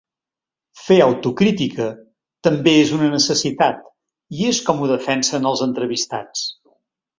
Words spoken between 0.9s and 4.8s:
autocrítica també és una necessitat, i és